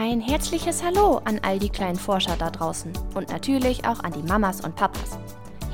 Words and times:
Ein 0.00 0.20
herzliches 0.20 0.84
Hallo 0.84 1.20
an 1.24 1.40
all 1.42 1.58
die 1.58 1.70
kleinen 1.70 1.98
Forscher 1.98 2.36
da 2.36 2.50
draußen 2.50 2.92
und 3.16 3.30
natürlich 3.30 3.84
auch 3.84 3.98
an 4.04 4.12
die 4.12 4.22
Mamas 4.22 4.60
und 4.60 4.76
Papas. 4.76 5.18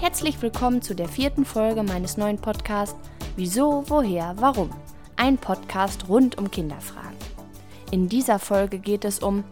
Herzlich 0.00 0.40
willkommen 0.40 0.80
zu 0.80 0.94
der 0.94 1.10
vierten 1.10 1.44
Folge 1.44 1.82
meines 1.82 2.16
neuen 2.16 2.38
Podcasts 2.38 2.96
Wieso, 3.36 3.84
woher, 3.86 4.34
warum? 4.38 4.70
Ein 5.16 5.36
Podcast 5.36 6.08
rund 6.08 6.38
um 6.38 6.50
Kinderfragen. 6.50 7.18
In 7.90 8.08
dieser 8.08 8.38
Folge 8.38 8.78
geht 8.78 9.04
es 9.04 9.18
um. 9.18 9.44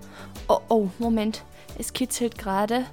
Oh, 0.49 0.61
oh, 0.71 0.89
Moment, 0.99 1.45
es 1.79 1.93
kitzelt 1.93 2.39
gerade. 2.39 2.87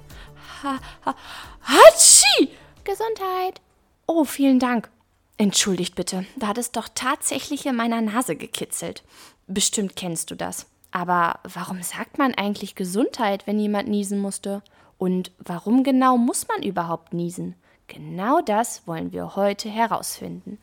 Ha, 0.62 0.78
ha, 1.06 1.14
Hatschi! 1.62 2.50
Gesundheit! 2.84 3.62
Oh, 4.06 4.26
vielen 4.26 4.58
Dank. 4.58 4.90
Entschuldigt 5.38 5.94
bitte, 5.94 6.26
da 6.36 6.48
hat 6.48 6.58
es 6.58 6.72
doch 6.72 6.90
tatsächlich 6.94 7.64
in 7.64 7.74
meiner 7.74 8.02
Nase 8.02 8.36
gekitzelt. 8.36 9.02
Bestimmt 9.46 9.96
kennst 9.96 10.30
du 10.30 10.34
das. 10.34 10.66
Aber 10.90 11.38
warum 11.44 11.82
sagt 11.82 12.18
man 12.18 12.34
eigentlich 12.34 12.74
Gesundheit, 12.74 13.46
wenn 13.46 13.58
jemand 13.58 13.88
niesen 13.88 14.18
musste? 14.18 14.62
Und 14.98 15.30
warum 15.38 15.84
genau 15.84 16.18
muss 16.18 16.48
man 16.48 16.62
überhaupt 16.62 17.14
niesen? 17.14 17.54
Genau 17.86 18.40
das 18.40 18.86
wollen 18.86 19.12
wir 19.12 19.36
heute 19.36 19.68
herausfinden. 19.68 20.58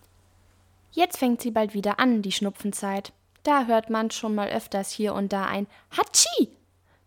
Jetzt 0.92 1.18
fängt 1.18 1.42
sie 1.42 1.52
bald 1.52 1.74
wieder 1.74 2.00
an, 2.00 2.22
die 2.22 2.32
Schnupfenzeit. 2.32 3.14
Da 3.44 3.66
hört 3.66 3.90
man 3.90 4.12
schon 4.12 4.36
mal 4.36 4.50
öfters 4.50 4.92
hier 4.92 5.14
und 5.14 5.32
da 5.32 5.46
ein 5.46 5.68
Hatschi. 5.92 6.50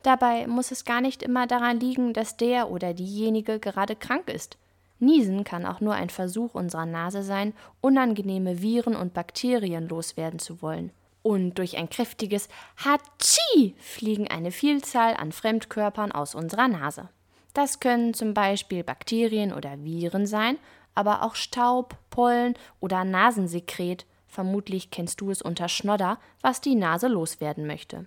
Dabei 0.02 0.46
muss 0.46 0.70
es 0.70 0.84
gar 0.84 1.00
nicht 1.00 1.22
immer 1.22 1.46
daran 1.46 1.78
liegen, 1.78 2.12
dass 2.14 2.36
der 2.36 2.70
oder 2.70 2.94
diejenige 2.94 3.58
gerade 3.58 3.96
krank 3.96 4.28
ist. 4.28 4.56
Niesen 4.98 5.44
kann 5.44 5.66
auch 5.66 5.80
nur 5.80 5.94
ein 5.94 6.10
Versuch 6.10 6.54
unserer 6.54 6.86
Nase 6.86 7.22
sein, 7.22 7.54
unangenehme 7.80 8.60
Viren 8.62 8.96
und 8.96 9.14
Bakterien 9.14 9.88
loswerden 9.88 10.38
zu 10.38 10.62
wollen. 10.62 10.90
Und 11.22 11.58
durch 11.58 11.76
ein 11.76 11.90
kräftiges 11.90 12.48
Hatschi 12.76 13.74
fliegen 13.78 14.28
eine 14.28 14.52
Vielzahl 14.52 15.14
an 15.14 15.32
Fremdkörpern 15.32 16.12
aus 16.12 16.34
unserer 16.34 16.68
Nase. 16.68 17.08
Das 17.52 17.80
können 17.80 18.14
zum 18.14 18.32
Beispiel 18.32 18.84
Bakterien 18.84 19.52
oder 19.52 19.84
Viren 19.84 20.26
sein, 20.26 20.56
aber 20.94 21.22
auch 21.22 21.34
Staub, 21.34 21.96
Pollen 22.10 22.54
oder 22.78 23.04
Nasensekret. 23.04 24.06
Vermutlich 24.26 24.90
kennst 24.90 25.20
du 25.20 25.30
es 25.30 25.42
unter 25.42 25.68
Schnodder, 25.68 26.18
was 26.40 26.60
die 26.60 26.74
Nase 26.74 27.08
loswerden 27.08 27.66
möchte. 27.66 28.06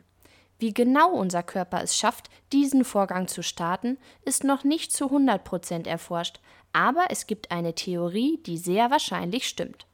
Wie 0.60 0.74
genau 0.74 1.12
unser 1.12 1.44
Körper 1.44 1.84
es 1.84 1.98
schafft, 1.98 2.30
diesen 2.54 2.86
Vorgang 2.86 3.28
zu 3.28 3.44
starten, 3.44 3.98
ist 4.24 4.44
noch 4.44 4.64
nicht 4.64 4.94
zu 4.94 5.06
100 5.06 5.44
Prozent 5.44 5.88
erforscht, 5.88 6.40
aber 6.72 7.08
es 7.10 7.28
gibt 7.28 7.52
eine 7.52 7.76
Theorie, 7.76 8.40
die 8.46 8.58
sehr 8.58 8.90
wahrscheinlich 8.90 9.48
stimmt. 9.48 9.86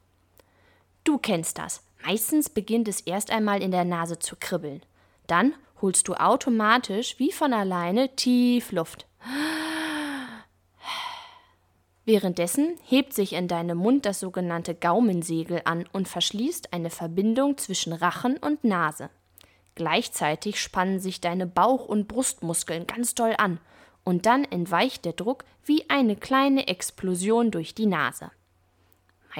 Du 1.02 1.18
kennst 1.18 1.58
das. 1.58 1.82
Meistens 2.04 2.48
beginnt 2.48 2.88
es 2.88 3.00
erst 3.00 3.30
einmal 3.30 3.62
in 3.62 3.70
der 3.70 3.84
Nase 3.84 4.18
zu 4.18 4.36
kribbeln. 4.36 4.82
Dann 5.26 5.54
holst 5.80 6.08
du 6.08 6.14
automatisch 6.14 7.18
wie 7.18 7.32
von 7.32 7.52
alleine 7.52 8.14
tief 8.16 8.72
Luft. 8.72 9.06
Währenddessen 12.04 12.76
hebt 12.84 13.12
sich 13.12 13.34
in 13.34 13.46
deinem 13.46 13.78
Mund 13.78 14.04
das 14.06 14.20
sogenannte 14.20 14.74
Gaumensegel 14.74 15.62
an 15.64 15.86
und 15.92 16.08
verschließt 16.08 16.72
eine 16.72 16.90
Verbindung 16.90 17.56
zwischen 17.58 17.92
Rachen 17.92 18.36
und 18.38 18.64
Nase. 18.64 19.10
Gleichzeitig 19.76 20.60
spannen 20.60 20.98
sich 20.98 21.20
deine 21.20 21.46
Bauch- 21.46 21.86
und 21.86 22.08
Brustmuskeln 22.08 22.86
ganz 22.86 23.14
doll 23.14 23.34
an 23.38 23.60
und 24.02 24.26
dann 24.26 24.44
entweicht 24.44 25.04
der 25.04 25.12
Druck 25.12 25.44
wie 25.64 25.88
eine 25.88 26.16
kleine 26.16 26.66
Explosion 26.68 27.50
durch 27.50 27.74
die 27.74 27.86
Nase. 27.86 28.30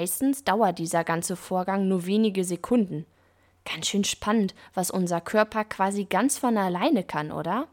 Meistens 0.01 0.45
dauert 0.45 0.79
dieser 0.79 1.05
ganze 1.05 1.37
Vorgang 1.37 1.87
nur 1.87 2.07
wenige 2.07 2.43
Sekunden. 2.43 3.05
Ganz 3.67 3.89
schön 3.89 4.05
spannend, 4.05 4.55
was 4.73 4.91
unser 4.91 5.21
Körper 5.21 5.63
quasi 5.67 6.07
ganz 6.07 6.39
von 6.39 6.57
alleine 6.57 7.05
kann, 7.05 7.31
oder? 7.31 7.69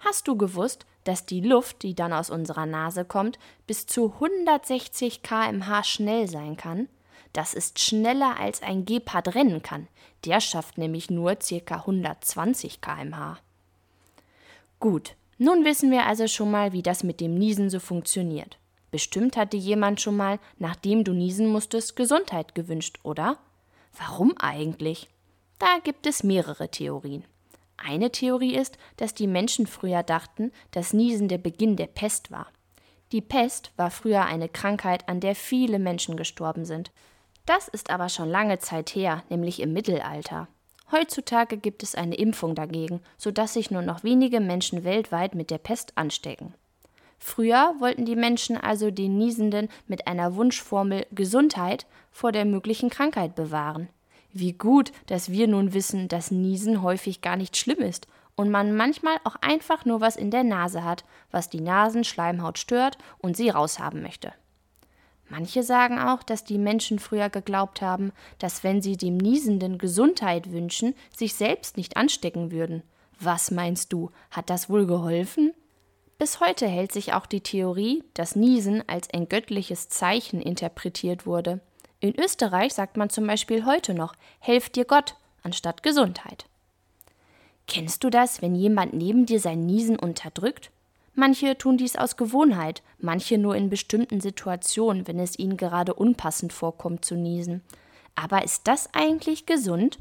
Hast 0.00 0.26
du 0.26 0.36
gewusst, 0.36 0.86
dass 1.04 1.24
die 1.24 1.40
Luft, 1.40 1.84
die 1.84 1.94
dann 1.94 2.12
aus 2.12 2.30
unserer 2.30 2.66
Nase 2.66 3.04
kommt, 3.04 3.38
bis 3.68 3.86
zu 3.86 4.14
160 4.14 5.22
km/h 5.22 5.84
schnell 5.84 6.26
sein 6.26 6.56
kann? 6.56 6.88
Das 7.32 7.54
ist 7.54 7.78
schneller 7.78 8.40
als 8.40 8.64
ein 8.64 8.84
Gepard 8.84 9.36
rennen 9.36 9.62
kann. 9.62 9.86
Der 10.24 10.40
schafft 10.40 10.78
nämlich 10.78 11.10
nur 11.10 11.36
ca. 11.36 11.76
120 11.76 12.80
km/h. 12.80 13.38
Gut, 14.80 15.14
nun 15.38 15.64
wissen 15.64 15.92
wir 15.92 16.06
also 16.06 16.26
schon 16.26 16.50
mal, 16.50 16.72
wie 16.72 16.82
das 16.82 17.04
mit 17.04 17.20
dem 17.20 17.36
Niesen 17.38 17.70
so 17.70 17.78
funktioniert. 17.78 18.58
Bestimmt 18.90 19.36
hat 19.36 19.52
dir 19.52 19.60
jemand 19.60 20.00
schon 20.00 20.16
mal, 20.16 20.38
nachdem 20.58 21.04
du 21.04 21.12
niesen 21.12 21.48
musstest, 21.48 21.96
Gesundheit 21.96 22.54
gewünscht, 22.54 22.98
oder? 23.02 23.38
Warum 23.98 24.34
eigentlich? 24.38 25.08
Da 25.58 25.78
gibt 25.82 26.06
es 26.06 26.22
mehrere 26.22 26.68
Theorien. 26.70 27.24
Eine 27.76 28.10
Theorie 28.10 28.56
ist, 28.56 28.78
dass 28.96 29.14
die 29.14 29.26
Menschen 29.26 29.66
früher 29.66 30.02
dachten, 30.02 30.52
dass 30.70 30.92
Niesen 30.92 31.28
der 31.28 31.38
Beginn 31.38 31.76
der 31.76 31.86
Pest 31.86 32.30
war. 32.30 32.46
Die 33.12 33.20
Pest 33.20 33.70
war 33.76 33.90
früher 33.90 34.24
eine 34.24 34.48
Krankheit, 34.48 35.08
an 35.08 35.20
der 35.20 35.34
viele 35.34 35.78
Menschen 35.78 36.16
gestorben 36.16 36.64
sind. 36.64 36.90
Das 37.44 37.68
ist 37.68 37.90
aber 37.90 38.08
schon 38.08 38.28
lange 38.28 38.58
Zeit 38.58 38.90
her, 38.94 39.22
nämlich 39.28 39.60
im 39.60 39.72
Mittelalter. 39.72 40.48
Heutzutage 40.90 41.56
gibt 41.56 41.82
es 41.82 41.94
eine 41.94 42.14
Impfung 42.14 42.54
dagegen, 42.54 43.00
sodass 43.16 43.54
sich 43.54 43.70
nur 43.70 43.82
noch 43.82 44.04
wenige 44.04 44.40
Menschen 44.40 44.84
weltweit 44.84 45.34
mit 45.34 45.50
der 45.50 45.58
Pest 45.58 45.92
anstecken. 45.96 46.54
Früher 47.18 47.74
wollten 47.78 48.04
die 48.04 48.16
Menschen 48.16 48.56
also 48.56 48.90
den 48.90 49.18
Niesenden 49.18 49.68
mit 49.86 50.06
einer 50.06 50.36
Wunschformel 50.36 51.06
Gesundheit 51.12 51.86
vor 52.10 52.32
der 52.32 52.44
möglichen 52.44 52.90
Krankheit 52.90 53.34
bewahren. 53.34 53.88
Wie 54.32 54.52
gut, 54.52 54.92
dass 55.06 55.30
wir 55.30 55.48
nun 55.48 55.72
wissen, 55.72 56.08
dass 56.08 56.30
Niesen 56.30 56.82
häufig 56.82 57.22
gar 57.22 57.36
nicht 57.36 57.56
schlimm 57.56 57.78
ist 57.78 58.06
und 58.36 58.50
man 58.50 58.76
manchmal 58.76 59.16
auch 59.24 59.36
einfach 59.40 59.84
nur 59.84 60.00
was 60.00 60.16
in 60.16 60.30
der 60.30 60.44
Nase 60.44 60.84
hat, 60.84 61.04
was 61.30 61.48
die 61.48 61.60
Nasenschleimhaut 61.60 62.58
stört 62.58 62.98
und 63.18 63.36
sie 63.36 63.48
raushaben 63.48 64.02
möchte. 64.02 64.32
Manche 65.28 65.62
sagen 65.62 65.98
auch, 65.98 66.22
dass 66.22 66.44
die 66.44 66.58
Menschen 66.58 66.98
früher 66.98 67.30
geglaubt 67.30 67.82
haben, 67.82 68.12
dass 68.38 68.62
wenn 68.62 68.80
sie 68.80 68.96
dem 68.96 69.16
Niesenden 69.16 69.78
Gesundheit 69.78 70.52
wünschen, 70.52 70.94
sich 71.16 71.34
selbst 71.34 71.76
nicht 71.76 71.96
anstecken 71.96 72.52
würden. 72.52 72.82
Was 73.18 73.50
meinst 73.50 73.92
du, 73.92 74.10
hat 74.30 74.50
das 74.50 74.70
wohl 74.70 74.86
geholfen? 74.86 75.52
Bis 76.18 76.40
heute 76.40 76.66
hält 76.66 76.92
sich 76.92 77.12
auch 77.12 77.26
die 77.26 77.42
Theorie, 77.42 78.02
dass 78.14 78.36
Niesen 78.36 78.82
als 78.88 79.12
ein 79.12 79.28
göttliches 79.28 79.90
Zeichen 79.90 80.40
interpretiert 80.40 81.26
wurde. 81.26 81.60
In 82.00 82.18
Österreich 82.18 82.72
sagt 82.72 82.96
man 82.96 83.10
zum 83.10 83.26
Beispiel 83.26 83.66
heute 83.66 83.92
noch 83.92 84.14
Helft 84.38 84.76
dir 84.76 84.86
Gott 84.86 85.16
anstatt 85.42 85.82
Gesundheit. 85.82 86.46
Kennst 87.66 88.02
du 88.02 88.10
das, 88.10 88.40
wenn 88.40 88.54
jemand 88.54 88.94
neben 88.94 89.26
dir 89.26 89.40
sein 89.40 89.66
Niesen 89.66 89.98
unterdrückt? 89.98 90.70
Manche 91.14 91.58
tun 91.58 91.76
dies 91.76 91.96
aus 91.96 92.16
Gewohnheit, 92.16 92.82
manche 92.98 93.36
nur 93.36 93.54
in 93.56 93.68
bestimmten 93.68 94.20
Situationen, 94.20 95.06
wenn 95.06 95.18
es 95.18 95.38
ihnen 95.38 95.56
gerade 95.56 95.94
unpassend 95.94 96.52
vorkommt 96.52 97.04
zu 97.04 97.14
niesen. 97.14 97.62
Aber 98.14 98.42
ist 98.44 98.68
das 98.68 98.88
eigentlich 98.94 99.44
gesund? 99.44 99.98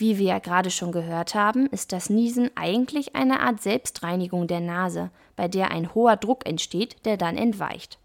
Wie 0.00 0.16
wir 0.16 0.28
ja 0.28 0.38
gerade 0.38 0.70
schon 0.70 0.92
gehört 0.92 1.34
haben, 1.34 1.66
ist 1.66 1.92
das 1.92 2.08
Niesen 2.08 2.50
eigentlich 2.54 3.14
eine 3.14 3.40
Art 3.40 3.60
Selbstreinigung 3.60 4.46
der 4.46 4.60
Nase, 4.60 5.10
bei 5.36 5.46
der 5.46 5.72
ein 5.72 5.94
hoher 5.94 6.16
Druck 6.16 6.48
entsteht, 6.48 7.04
der 7.04 7.18
dann 7.18 7.36
entweicht. 7.36 7.98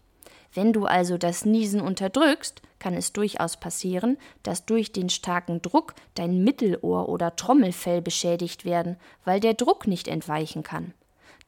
Wenn 0.52 0.74
du 0.74 0.84
also 0.84 1.16
das 1.16 1.46
Niesen 1.46 1.80
unterdrückst, 1.80 2.60
kann 2.80 2.92
es 2.92 3.14
durchaus 3.14 3.56
passieren, 3.56 4.18
dass 4.42 4.66
durch 4.66 4.92
den 4.92 5.08
starken 5.08 5.62
Druck 5.62 5.94
dein 6.14 6.44
Mittelohr 6.44 7.08
oder 7.08 7.34
Trommelfell 7.34 8.02
beschädigt 8.02 8.66
werden, 8.66 8.98
weil 9.24 9.40
der 9.40 9.54
Druck 9.54 9.86
nicht 9.86 10.06
entweichen 10.06 10.62
kann. 10.62 10.92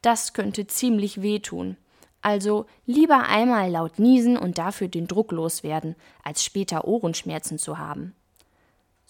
Das 0.01 0.33
könnte 0.33 0.65
ziemlich 0.65 1.21
wehtun. 1.21 1.77
Also 2.23 2.65
lieber 2.87 3.27
einmal 3.27 3.69
laut 3.69 3.99
niesen 3.99 4.35
und 4.35 4.57
dafür 4.57 4.87
den 4.87 5.05
Druck 5.05 5.31
loswerden, 5.31 5.95
als 6.23 6.43
später 6.43 6.87
Ohrenschmerzen 6.87 7.59
zu 7.59 7.77
haben. 7.77 8.15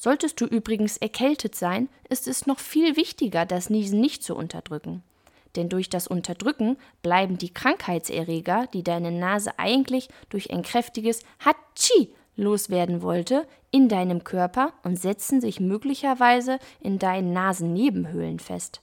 Solltest 0.01 0.39
du 0.39 0.45
übrigens 0.45 0.95
erkältet 0.95 1.55
sein, 1.55 1.89
ist 2.07 2.29
es 2.29 2.47
noch 2.47 2.59
viel 2.59 2.95
wichtiger, 2.95 3.45
das 3.45 3.69
Niesen 3.69 3.99
nicht 3.99 4.23
zu 4.23 4.33
unterdrücken. 4.33 5.03
Denn 5.57 5.67
durch 5.67 5.89
das 5.89 6.07
Unterdrücken 6.07 6.77
bleiben 7.01 7.37
die 7.37 7.53
Krankheitserreger, 7.53 8.67
die 8.71 8.81
deine 8.81 9.11
Nase 9.11 9.59
eigentlich 9.59 10.07
durch 10.29 10.51
ein 10.51 10.61
kräftiges 10.61 11.23
Hatschi 11.39 12.13
loswerden 12.37 13.01
wollte, 13.01 13.45
in 13.71 13.89
deinem 13.89 14.23
Körper 14.23 14.71
und 14.83 14.97
setzen 14.97 15.41
sich 15.41 15.59
möglicherweise 15.59 16.59
in 16.79 16.97
deinen 16.97 17.33
Nasennebenhöhlen 17.33 18.39
fest. 18.39 18.79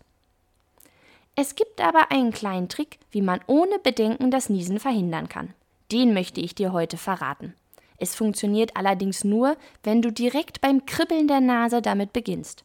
Es 1.35 1.55
gibt 1.55 1.81
aber 1.81 2.13
einen 2.13 2.33
kleinen 2.33 2.69
Trick, 2.69 2.99
wie 3.11 3.23
man 3.23 3.41
ohne 3.47 3.79
Bedenken 3.79 4.31
das 4.31 4.51
Niesen 4.51 4.79
verhindern 4.79 5.31
kann. 5.31 5.55
Den 5.91 6.13
möchte 6.13 6.43
ich 6.43 6.55
dir 6.55 6.75
heute 6.75 6.99
verraten. 6.99 7.55
Es 7.99 8.15
funktioniert 8.15 8.77
allerdings 8.77 9.25
nur, 9.25 9.57
wenn 9.83 10.03
du 10.03 10.13
direkt 10.13 10.61
beim 10.61 10.85
Kribbeln 10.87 11.29
der 11.29 11.41
Nase 11.41 11.83
damit 11.83 12.13
beginnst. 12.13 12.65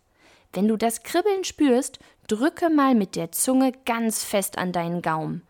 Wenn 0.53 0.67
du 0.67 0.77
das 0.77 1.03
Kribbeln 1.03 1.43
spürst, 1.43 1.99
drücke 2.27 2.69
mal 2.69 2.95
mit 2.95 3.15
der 3.15 3.31
Zunge 3.31 3.71
ganz 3.85 4.23
fest 4.23 4.57
an 4.57 4.71
deinen 4.71 5.01
Gaumen. 5.01 5.43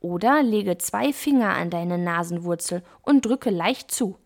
Oder 0.00 0.42
lege 0.42 0.78
zwei 0.78 1.12
Finger 1.12 1.54
an 1.54 1.70
deine 1.70 1.98
Nasenwurzel 1.98 2.82
und 3.02 3.24
drücke 3.24 3.50
leicht 3.50 3.92
zu. 3.92 4.16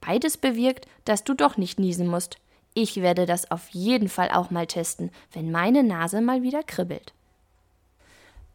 Beides 0.00 0.38
bewirkt, 0.38 0.86
dass 1.04 1.24
du 1.24 1.34
doch 1.34 1.58
nicht 1.58 1.78
niesen 1.78 2.06
musst. 2.06 2.38
Ich 2.72 3.02
werde 3.02 3.26
das 3.26 3.50
auf 3.50 3.68
jeden 3.70 4.08
Fall 4.08 4.30
auch 4.30 4.50
mal 4.50 4.66
testen, 4.66 5.10
wenn 5.32 5.50
meine 5.50 5.82
Nase 5.82 6.20
mal 6.20 6.42
wieder 6.42 6.62
kribbelt. 6.62 7.12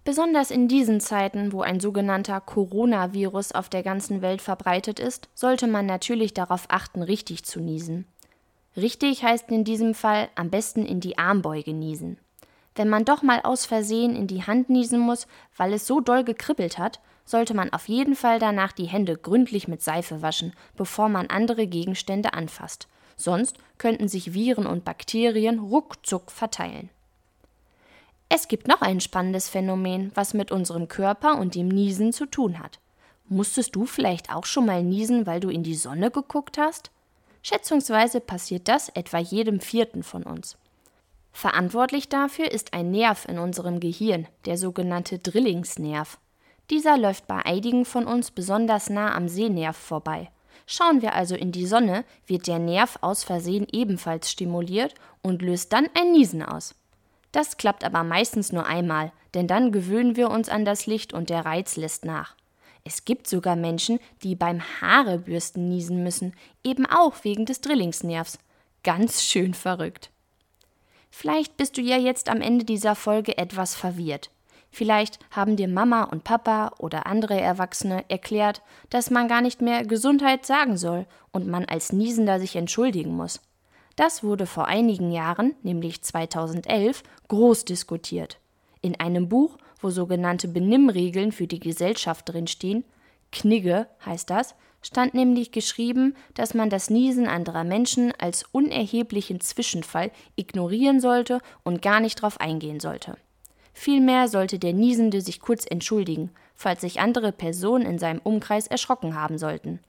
Besonders 0.06 0.52
in 0.52 0.68
diesen 0.68 1.00
Zeiten, 1.00 1.54
wo 1.54 1.62
ein 1.62 1.80
sogenannter 1.80 2.42
Coronavirus 2.42 3.54
auf 3.54 3.70
der 3.70 3.84
ganzen 3.84 4.22
Welt 4.22 4.42
verbreitet 4.42 5.00
ist, 5.00 5.30
sollte 5.34 5.66
man 5.66 5.86
natürlich 5.86 6.34
darauf 6.34 6.66
achten, 6.68 7.02
richtig 7.02 7.46
zu 7.46 7.62
niesen. 7.62 8.06
Richtig 8.76 9.24
heißt 9.24 9.50
in 9.50 9.64
diesem 9.64 9.94
Fall 9.94 10.30
am 10.36 10.50
besten 10.50 10.86
in 10.86 11.00
die 11.00 11.18
Armbeuge 11.18 11.74
niesen. 11.74 12.18
Wenn 12.76 12.90
man 12.90 13.06
doch 13.06 13.22
mal 13.22 13.42
aus 13.44 13.66
Versehen 13.66 14.16
in 14.16 14.28
die 14.28 14.44
Hand 14.44 14.70
niesen 14.70 15.00
muss, 15.00 15.28
weil 15.56 15.72
es 15.74 15.88
so 15.88 16.02
doll 16.02 16.24
gekribbelt 16.24 16.78
hat, 16.78 17.00
sollte 17.24 17.54
man 17.54 17.72
auf 17.72 17.88
jeden 17.88 18.16
Fall 18.16 18.40
danach 18.40 18.74
die 18.74 18.88
Hände 18.88 19.16
gründlich 19.16 19.70
mit 19.70 19.82
Seife 19.82 20.22
waschen, 20.22 20.54
bevor 20.76 21.08
man 21.08 21.28
andere 21.28 21.68
Gegenstände 21.68 22.34
anfasst. 22.34 22.88
Sonst 23.16 23.58
könnten 23.78 24.08
sich 24.10 24.34
Viren 24.34 24.66
und 24.66 24.84
Bakterien 24.84 25.60
ruckzuck 25.60 26.32
verteilen. 26.32 26.90
Es 28.36 28.48
gibt 28.48 28.68
noch 28.68 28.82
ein 28.82 29.00
spannendes 29.00 29.48
Phänomen, 29.48 30.12
was 30.16 30.34
mit 30.34 30.52
unserem 30.52 30.88
Körper 30.88 31.38
und 31.38 31.54
dem 31.54 31.68
Niesen 31.68 32.12
zu 32.12 32.26
tun 32.26 32.58
hat. 32.58 32.80
Musstest 33.30 33.76
du 33.76 33.86
vielleicht 33.86 34.34
auch 34.34 34.48
schon 34.48 34.66
mal 34.66 34.82
niesen, 34.82 35.28
weil 35.28 35.40
du 35.40 35.50
in 35.50 35.62
die 35.62 35.76
Sonne 35.76 36.10
geguckt 36.10 36.58
hast? 36.58 36.90
Schätzungsweise 37.44 38.22
passiert 38.22 38.68
das 38.68 38.90
etwa 38.90 39.20
jedem 39.20 39.60
vierten 39.60 40.02
von 40.02 40.24
uns. 40.24 40.58
Verantwortlich 41.32 42.10
dafür 42.10 42.52
ist 42.52 42.74
ein 42.74 42.90
Nerv 42.90 43.26
in 43.30 43.38
unserem 43.38 43.80
Gehirn, 43.80 44.28
der 44.46 44.58
sogenannte 44.58 45.20
Drillingsnerv. 45.20 46.18
Dieser 46.72 46.98
läuft 46.98 47.28
bei 47.28 47.46
einigen 47.46 47.86
von 47.86 48.08
uns 48.08 48.32
besonders 48.32 48.90
nah 48.90 49.14
am 49.16 49.30
Sehnerv 49.30 49.78
vorbei. 49.78 50.32
Schauen 50.66 51.04
wir 51.04 51.14
also 51.14 51.36
in 51.36 51.52
die 51.52 51.68
Sonne, 51.68 52.04
wird 52.26 52.48
der 52.48 52.58
Nerv 52.58 52.98
aus 53.02 53.24
Versehen 53.24 53.68
ebenfalls 53.72 54.32
stimuliert 54.32 54.96
und 55.22 55.44
löst 55.44 55.72
dann 55.72 55.88
ein 55.94 56.14
Niesen 56.14 56.42
aus. 56.42 56.74
Das 57.34 57.58
klappt 57.58 57.84
aber 57.84 58.04
meistens 58.04 58.54
nur 58.54 58.66
einmal, 58.66 59.12
denn 59.34 59.48
dann 59.48 59.74
gewöhnen 59.74 60.16
wir 60.16 60.30
uns 60.30 60.48
an 60.48 60.64
das 60.64 60.86
Licht 60.86 61.12
und 61.12 61.30
der 61.30 61.46
Reiz 61.46 61.76
lässt 61.76 62.06
nach. 62.06 62.36
Es 62.86 63.06
gibt 63.06 63.28
sogar 63.28 63.56
Menschen, 63.56 64.00
die 64.22 64.36
beim 64.36 64.62
Haarebürsten 64.80 65.68
niesen 65.68 66.04
müssen, 66.04 66.34
eben 66.64 66.86
auch 66.86 67.24
wegen 67.24 67.46
des 67.46 67.60
Drillingsnervs. 67.60 68.40
Ganz 68.84 69.24
schön 69.24 69.54
verrückt. 69.54 70.12
Vielleicht 71.10 71.58
bist 71.58 71.78
du 71.78 71.82
ja 71.82 71.98
jetzt 71.98 72.30
am 72.30 72.40
Ende 72.40 72.66
dieser 72.66 72.96
Folge 72.96 73.38
etwas 73.38 73.76
verwirrt. 73.76 74.30
Vielleicht 74.70 75.20
haben 75.32 75.56
dir 75.56 75.68
Mama 75.68 76.04
und 76.04 76.24
Papa 76.24 76.72
oder 76.80 77.06
andere 77.06 77.40
Erwachsene 77.40 78.04
erklärt, 78.10 78.62
dass 78.90 79.12
man 79.12 79.28
gar 79.28 79.42
nicht 79.42 79.62
mehr 79.62 79.86
Gesundheit 79.86 80.46
sagen 80.46 80.78
soll 80.78 81.06
und 81.32 81.48
man 81.48 81.66
als 81.66 81.94
Niesender 81.94 82.40
sich 82.40 82.56
entschuldigen 82.56 83.16
muss. 83.16 83.40
Das 83.96 84.24
wurde 84.24 84.46
vor 84.46 84.68
einigen 84.68 85.12
Jahren, 85.12 85.54
nämlich 85.62 86.02
2011, 86.02 87.04
groß 87.28 87.66
diskutiert. 87.66 88.40
In 88.82 89.00
einem 89.00 89.30
Buch, 89.30 89.58
wo 89.80 89.90
sogenannte 89.90 90.48
Benimmregeln 90.48 91.32
für 91.32 91.48
die 91.48 91.60
Gesellschaft 91.60 92.30
drinstehen, 92.30 92.84
Knigge 93.32 93.88
heißt 94.06 94.30
das, 94.30 94.56
stand 94.82 95.14
nämlich 95.14 95.52
geschrieben, 95.52 96.16
dass 96.34 96.54
man 96.54 96.70
das 96.70 96.90
Niesen 96.90 97.28
anderer 97.28 97.64
Menschen 97.64 98.14
als 98.20 98.44
unerheblichen 98.52 99.40
Zwischenfall 99.42 100.12
ignorieren 100.36 101.00
sollte 101.00 101.40
und 101.64 101.82
gar 101.82 102.00
nicht 102.00 102.22
drauf 102.22 102.40
eingehen 102.40 102.80
sollte. 102.80 103.18
Vielmehr 103.74 104.28
sollte 104.28 104.60
der 104.60 104.74
Niesende 104.74 105.22
sich 105.22 105.40
kurz 105.40 105.66
entschuldigen, 105.66 106.32
falls 106.56 106.82
sich 106.82 107.00
andere 107.00 107.32
Personen 107.32 107.86
in 107.86 107.98
seinem 107.98 108.22
Umkreis 108.24 108.68
erschrocken 108.68 109.16
haben 109.16 109.38
sollten. 109.38 109.80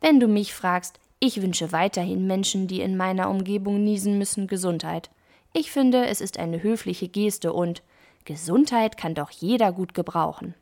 Wenn 0.00 0.20
du 0.20 0.28
mich 0.28 0.54
fragst, 0.54 0.98
ich 1.20 1.42
wünsche 1.42 1.72
weiterhin 1.72 2.26
Menschen, 2.26 2.66
die 2.68 2.80
in 2.80 2.96
meiner 2.96 3.28
Umgebung 3.30 3.82
niesen 3.82 4.18
müssen, 4.18 4.46
Gesundheit. 4.46 5.10
Ich 5.52 5.72
finde, 5.72 6.06
es 6.06 6.20
ist 6.20 6.38
eine 6.38 6.62
höfliche 6.62 7.08
Geste 7.08 7.52
und 7.52 7.82
Gesundheit 8.24 8.96
kann 8.96 9.14
doch 9.14 9.30
jeder 9.30 9.72
gut 9.72 9.94
gebrauchen. 9.94 10.54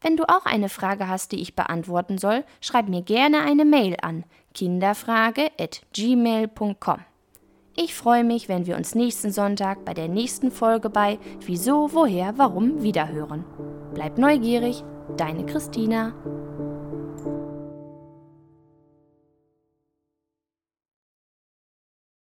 Wenn 0.00 0.16
du 0.16 0.24
auch 0.24 0.44
eine 0.44 0.68
Frage 0.68 1.06
hast, 1.08 1.32
die 1.32 1.40
ich 1.40 1.54
beantworten 1.54 2.18
soll, 2.18 2.44
schreib 2.60 2.88
mir 2.88 3.02
gerne 3.02 3.42
eine 3.42 3.64
Mail 3.64 3.96
an 4.02 4.24
kinderfrage@gmail.com. 4.54 6.98
Ich 7.74 7.94
freue 7.94 8.24
mich, 8.24 8.50
wenn 8.50 8.66
wir 8.66 8.76
uns 8.76 8.94
nächsten 8.94 9.30
Sonntag 9.30 9.86
bei 9.86 9.94
der 9.94 10.08
nächsten 10.08 10.50
Folge 10.50 10.90
bei 10.90 11.18
Wieso, 11.46 11.94
woher, 11.94 12.36
warum 12.36 12.82
wiederhören. 12.82 13.46
Bleib 13.94 14.18
neugierig, 14.18 14.84
deine 15.16 15.46
Christina. 15.46 16.12